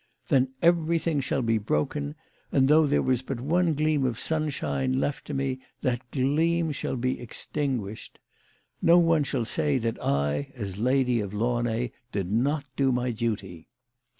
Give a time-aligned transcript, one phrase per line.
[0.29, 2.15] "Then everything shall be broken,
[2.51, 6.95] and though there was but one gleam of sunshine left to me, that gleam shall
[6.95, 8.17] be extinguished.
[8.81, 13.67] 'No one shall say that I, as Lady of Launay, did not do my duty."